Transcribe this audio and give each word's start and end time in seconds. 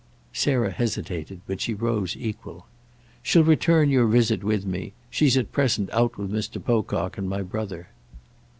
Sarah 0.33 0.71
hesitated, 0.71 1.41
but 1.45 1.61
she 1.61 1.75
rose 1.75 2.17
equal. 2.17 2.65
"She'll 3.21 3.43
return 3.43 3.91
your 3.91 4.07
visit 4.07 4.43
with 4.43 4.65
me. 4.65 4.93
She's 5.11 5.37
at 5.37 5.51
present 5.51 5.91
out 5.93 6.17
with 6.17 6.31
Mr. 6.31 6.59
Pocock 6.59 7.19
and 7.19 7.29
my 7.29 7.43
brother." 7.43 7.89